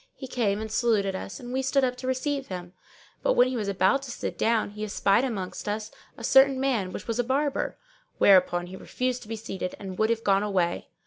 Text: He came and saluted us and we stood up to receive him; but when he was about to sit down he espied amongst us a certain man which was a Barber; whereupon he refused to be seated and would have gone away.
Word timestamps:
He 0.15 0.25
came 0.25 0.59
and 0.59 0.71
saluted 0.71 1.15
us 1.15 1.39
and 1.39 1.53
we 1.53 1.61
stood 1.61 1.83
up 1.83 1.95
to 1.97 2.07
receive 2.07 2.47
him; 2.47 2.73
but 3.21 3.33
when 3.33 3.47
he 3.49 3.55
was 3.55 3.67
about 3.67 4.01
to 4.01 4.09
sit 4.09 4.35
down 4.35 4.71
he 4.71 4.83
espied 4.83 5.23
amongst 5.23 5.69
us 5.69 5.91
a 6.17 6.23
certain 6.23 6.59
man 6.59 6.91
which 6.91 7.07
was 7.07 7.19
a 7.19 7.23
Barber; 7.23 7.77
whereupon 8.17 8.65
he 8.65 8.75
refused 8.75 9.21
to 9.21 9.27
be 9.27 9.35
seated 9.35 9.75
and 9.77 9.99
would 9.99 10.09
have 10.09 10.23
gone 10.23 10.41
away. 10.41 10.87